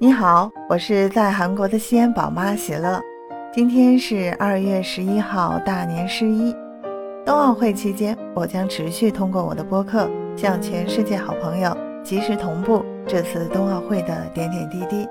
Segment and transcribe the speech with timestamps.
[0.00, 3.02] 你好，我是在韩国的西安宝妈喜乐。
[3.52, 6.54] 今天是二月十一号，大年十一。
[7.26, 15.04] 冬奥会期间，我将持续通过我的播客，向全世界好朋友及时同步这次冬奥会的点点滴滴。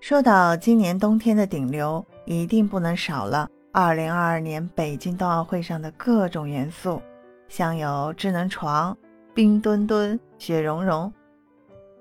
[0.00, 7.02] 说到今年冬天的顶流，一定不能少了二零二二年北京冬奥会上的各种元素。
[7.50, 8.96] 像有智能床、
[9.34, 11.12] 冰墩墩、雪融融，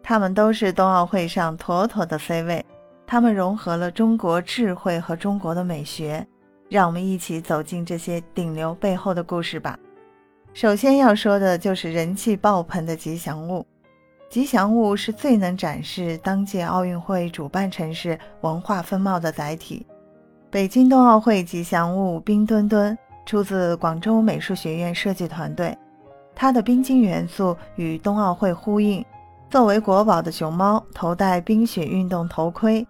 [0.03, 2.63] 它们都是冬奥会上妥妥的 C 位。
[3.07, 6.25] 它们融合了中国智慧和中国的美学，
[6.69, 9.77] 让我们一起走进这些顶流背后的故事吧。
[10.53, 13.65] 首先要说的就是人气爆棚的吉祥物。
[14.29, 19.83] 吉祥物是最能展示当届奥运会主办城市文化风貌的载体。
[20.51, 22.95] 北京冬奥会吉祥物冰墩墩。
[23.29, 25.77] 出自广州美术学院设计团队，
[26.33, 29.05] 它的冰晶元素与冬奥会呼应。
[29.51, 32.83] 作为国宝的熊猫，头戴冰雪运动头盔，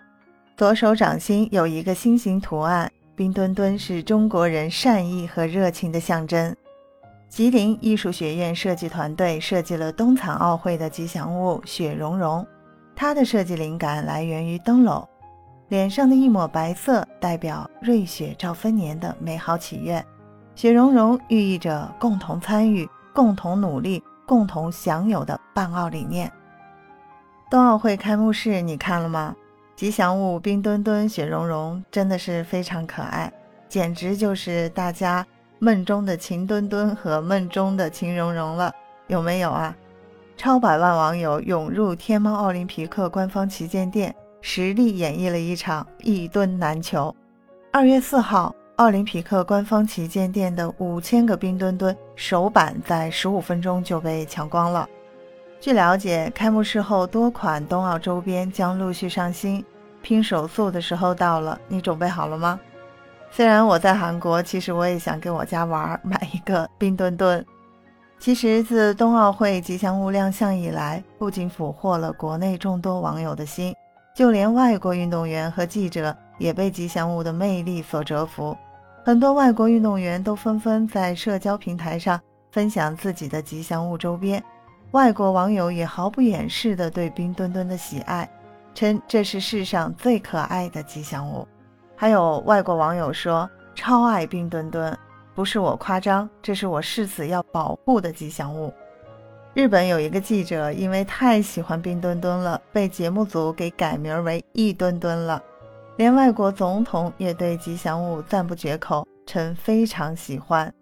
[0.56, 2.90] 左手掌心有一个心形图案。
[3.18, 6.56] 冰墩墩是中国人善意和热情的象征。
[7.28, 12.48] 吉林艺术学院设计团队设计了冬残奥会的吉祥物雪融融，
[12.96, 15.06] 它的设计灵感来源于灯笼，
[15.68, 20.02] 脸上的一抹白色代表瑞雪兆丰年的美好祈愿。
[20.60, 26.30] 雪融融寓意着共同参与、共同努力、共同享有的办奥理念。
[27.50, 29.34] 冬奥会开幕式你看了吗？
[29.78, 33.32] 吉祥物冰墩墩、雪融融真的是非常可爱，
[33.70, 35.26] 简直就是大家
[35.60, 38.70] 梦中的秦墩墩和梦中的秦融融了，
[39.08, 39.74] 有没有啊？
[40.36, 47.16] 超百万网友涌入天猫奥林匹克官方旗舰店，实力演绎了一场一墩难求。
[47.72, 48.54] 二月四号。
[48.80, 54.88] 奥林匹克官方旗舰店的五千个冰墩墩首版在十五分钟就被抢光了。
[55.60, 59.66] 据了解，开幕式后多款冬奥周边将陆续上新，
[60.02, 62.58] 拼手速的时候到了，你准备好了吗？
[63.30, 67.46] 虽然我在韩国，其实我也想给我家娃买一个冰墩墩。
[68.18, 73.76] 其实自冬奥会吉祥物亮相以来，不仅俘获了国内众多网友的心，
[74.16, 78.56] 就连外国运动员和记者也被吉祥物的魅力所折服。
[79.04, 82.20] 很多外国运动员都纷纷在社交平台上
[82.52, 84.44] 分享自己的吉祥物周边，
[84.92, 88.30] 外国网友也毫不掩饰地对冰墩墩的喜爱，
[88.76, 91.48] 称这是世上最可爱的吉祥物。
[91.96, 94.96] 还有外国网友说超爱冰墩墩，
[95.34, 98.72] 不是我夸张，这是我誓死要保护的吉祥物。
[99.56, 105.42] 日本有一个记者因为太喜欢冰墩墩了，被节目组给改名为一墩墩了。
[106.00, 110.74] 连外国总统也对吉祥物赞不绝口，称非常喜欢。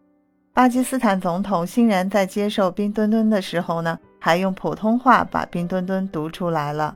[0.54, 6.96] 巴基斯坦总统欣然在接受冰墩墩的时候呢，还用普通话把冰墩墩读出来了。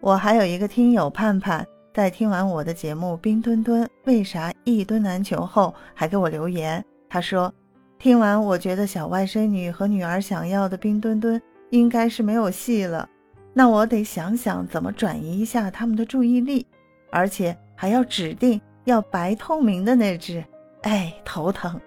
[0.00, 1.64] 我还有一个听友盼盼，
[1.94, 7.54] 在听完我的节目《冰墩墩为啥一墩难求》后，还给我留言，他说
[7.96, 11.40] ：“听完我觉得小外甥女和女儿想要的冰墩墩
[11.70, 13.08] 应该是没有戏了，
[13.54, 16.66] 那我得想想怎么转移一下他们的注意力。”
[17.10, 20.44] 而且还要指定要白透明的那只，
[20.82, 21.80] 哎，头疼。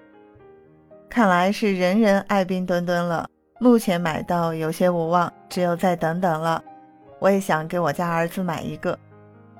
[1.09, 3.27] 看来是人人爱冰墩墩了。
[3.59, 6.63] 目前买到有些无望，只有再等等了。
[7.19, 8.97] 我也想给我家儿子买一个，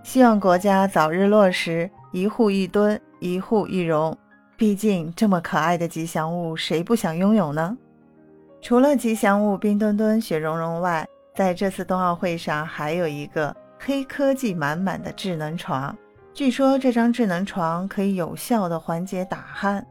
[0.04, 4.18] 希望国家早日落实一户一墩，一户一容。
[4.56, 7.78] 毕竟这么可爱的吉祥物，谁不想拥有呢？
[8.62, 11.06] 除了吉祥物冰墩墩、雪融融外，
[11.36, 13.56] 在这次冬奥会上还有一个。
[13.82, 15.98] 黑科技满满的智能床，
[16.34, 19.82] 据说这张智能床可以有效的缓解打鼾，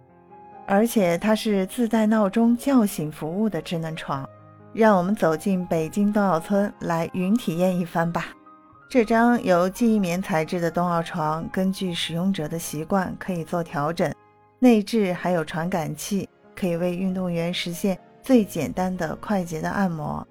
[0.67, 4.29] 而且它是自带闹钟叫醒服务的智能床。
[4.75, 8.27] 让我们走进北京冬奥村来云体验一番吧。
[8.91, 14.15] 这张由记忆棉材质的冬奥床，根据使用者的习惯可以做调整，
[14.59, 20.25] 内置还有传感器，可以为运动员实现最简单的快捷的按摩。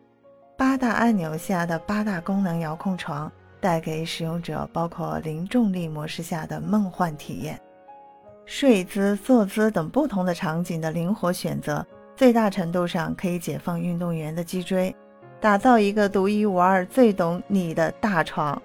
[0.56, 3.30] 八大按钮下的八大功能遥控床。
[3.68, 7.60] 带给使用者包括零重力模式下的梦幻体验、
[8.46, 11.86] 睡姿、坐姿等不同的场景的灵活选择，
[12.16, 14.96] 最大程度上可以解放运动员的脊椎，
[15.42, 18.58] 打造一个独一无二、最懂你的大床。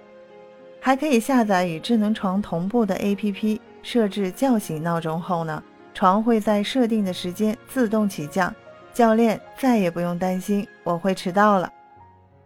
[0.79, 5.61] 还可以下载与智能床同步的 APP，设置叫醒闹钟后呢，
[5.93, 8.55] 床会在设定的时间自动起降，
[8.93, 11.69] 教练再也不用担心我会迟到了。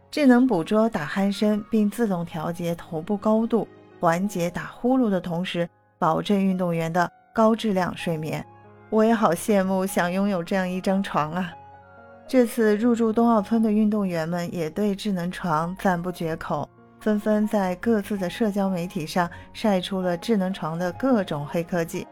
[0.09, 3.67] 智能捕捉打鼾声，并自动调节头部高度，
[3.99, 5.69] 缓解打呼噜的同时，
[5.99, 8.43] 保证运动员的高质量睡眠。
[8.89, 11.51] 我也好羡慕，想拥有这样一张床啊！
[12.25, 16.67] 这次入住冬奥村的运动员们也对智能床赞不绝口，
[17.01, 22.07] 纷纷在各自的社交媒体上晒出了智能床的各种黑科技。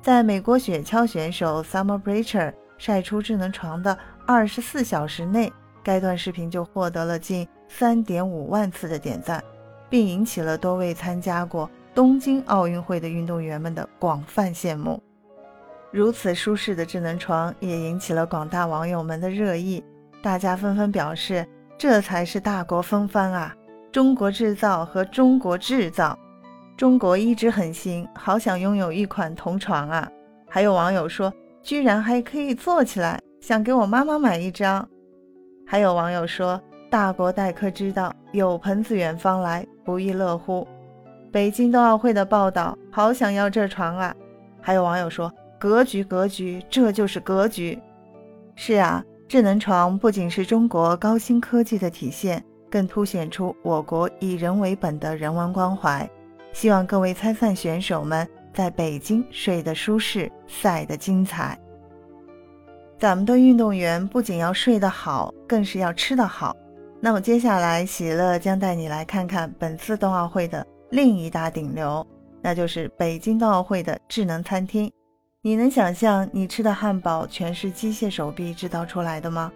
[0.00, 3.96] 在美国雪橇选手 Summer Brecher 晒出智能床的
[4.26, 5.52] 二十四小时内，
[5.82, 9.42] 该段视频就获得了近三点五万次的点赞，
[9.90, 15.02] 并引起了多位参加过东京奥运会的运动员们的广泛羡慕。
[15.90, 19.84] 如此舒适的智能床也引起了广大网友们的热议，
[20.22, 21.46] 大家纷纷表示
[21.76, 23.54] ：“这才是大国风范啊！
[23.90, 26.18] 中国制造和中国制造，
[26.78, 30.10] 中国一直很行，好想拥有一款同床啊！”
[30.48, 31.30] 还有网友说
[31.62, 34.88] ：“居然还可以坐起来，想给我妈妈买一张。”
[35.66, 36.60] 还有网友说
[36.90, 40.66] ：“大国待客之道，有朋自远方来，不亦乐乎。”
[41.32, 44.14] 北京冬奥会的报道，好想要这床啊！
[44.60, 45.32] 还有网友说。
[45.58, 47.78] 格局，格局，这就是格局。
[48.56, 56.10] 是啊，智能床不仅是中国高新科技的体现，更凸显出我国以人为本的人文关怀。
[56.52, 61.56] 希望各位参赛选手们在北京睡得舒适，赛得精彩。
[63.02, 66.56] 咱们的运动员不仅要睡得好，更是要吃得好。
[67.00, 72.06] 那么接下来，喜乐将带你来看看本次冬奥会的另一大顶流，
[72.40, 74.88] 那就是北京冬奥会的智能餐厅。
[75.40, 79.50] 你能想象你吃的汉堡全是机械手臂制造出来的吗？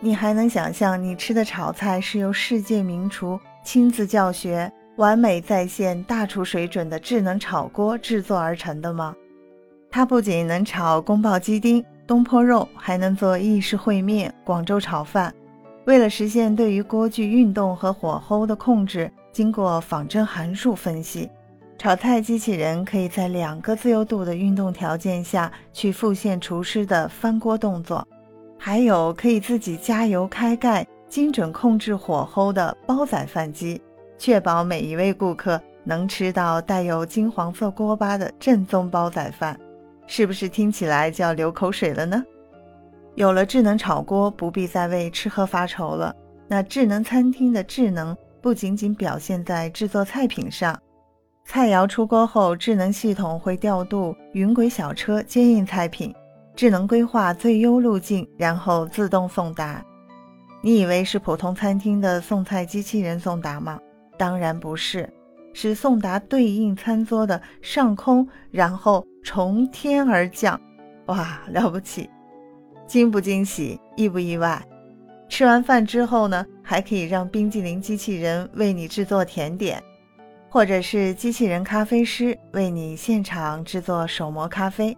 [0.00, 9.14] 你还能想象你吃的炒菜是由世界名厨亲自教学、完美再现大厨水准的智能炒锅制作而成的吗？
[9.88, 15.32] 它不仅能炒宫保鸡丁、东坡肉，还能做意式烩面、广州炒饭。
[15.86, 21.30] 为了实现对于锅具运动和火候的控制，经过仿真函数分析。
[21.76, 28.06] 炒菜机器人可以在两个自由度的运动条件下去复现厨师的翻锅动作，
[28.58, 33.80] 还有可以自己加油开盖、精准控制火候的煲仔饭机，
[34.16, 39.58] 确保每一位顾客能吃到带有金黄色锅巴的正宗煲仔饭。
[40.06, 42.22] 是不是听起来就要流口水了呢？
[43.14, 46.14] 有了智能炒锅，不必再为吃喝发愁了。
[46.48, 50.78] 那智能餐厅的智能不仅仅表现在制作菜品上。
[51.46, 56.14] 菜肴出锅后，智能系统会调度云轨小车接应菜品，
[56.56, 59.84] 智能规划最优路径，然后自动送达。
[60.60, 63.78] 你以为是普通餐厅的送菜机器人送达吗？
[64.16, 65.08] 当然不是，
[65.54, 70.60] 是送达对应餐桌的上空，然后从天而降。
[71.06, 72.10] 哇，了不起！
[72.86, 73.80] 惊不惊喜？
[73.96, 74.62] 意不意外？
[75.26, 79.82] 吃完饭之后呢，还可以让冰激凌机器人为你制作甜点。
[80.50, 84.96] 或者是机器人咖啡师为你现场制作手磨咖啡，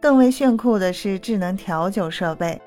[0.00, 2.58] 更为炫酷的是智能调酒设备，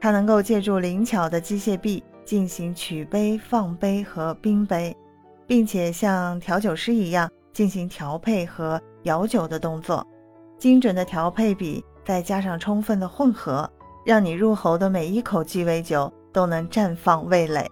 [0.00, 4.96] 它能够借助灵巧的机械臂进行取杯、放杯和冰杯，
[5.46, 10.06] 并且像调酒师一样进行调配和摇酒的动作。
[10.58, 13.70] 精准的调配比再加上充分的混合，
[14.04, 17.70] 让你入喉的每一口鸡尾酒都能绽放味蕾。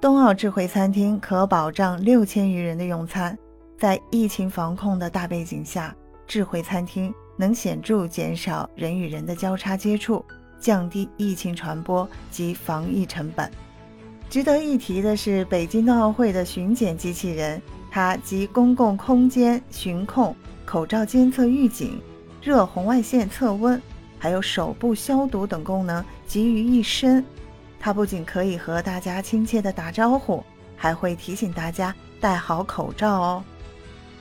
[0.00, 3.36] 冬奥智慧餐厅可保障六千余人的用餐。
[3.78, 5.94] 在疫情防控的大背景下，
[6.26, 10.24] 智慧餐厅能显著减少人与人的交叉接触，
[10.58, 13.50] 降低疫情传播及防疫成本。
[14.28, 22.00] 值得一提的是，北京冬奥会的巡检机器人，它集公共空间巡控、口罩监测预警、
[22.42, 23.80] 热红外线测温，
[24.18, 27.24] 还有手部消毒等功能集于一身。
[27.78, 30.42] 它不仅可以和大家亲切地打招呼，
[30.76, 33.44] 还会提醒大家戴好口罩哦。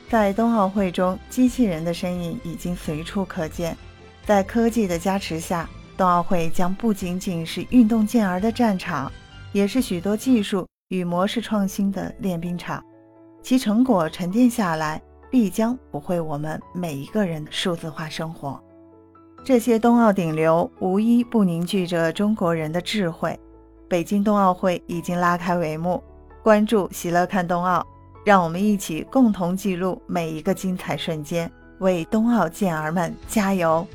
[0.07, 3.75] 在冬奥会中，机器人的身影已经随处可见。
[4.23, 9.11] 在科技的加持下，冬奥会将不仅仅是运动健儿的战场，
[9.55, 12.83] 也是许多技术与模式创新的练兵场。
[13.41, 18.61] 其成果沉淀下来，必将不会我们每一个人的数字化生活。
[19.45, 23.39] 这些冬奥顶流，无一不凝聚着中国人的智慧。
[23.87, 26.03] 北京冬奥会已经拉开帷幕，
[26.43, 27.81] 关注喜乐看冬奥。
[28.25, 33.87] 让我们一起共同记录每一个精彩瞬间，为冬奥健儿们加油！